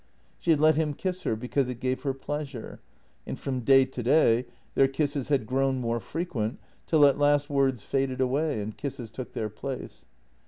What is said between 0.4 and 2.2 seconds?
had let him kiss her because it gave her